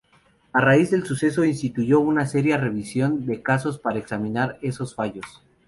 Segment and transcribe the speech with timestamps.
[0.51, 5.43] A raíz del suceso instituyó una seria revisión de casos para examinar esos fallos.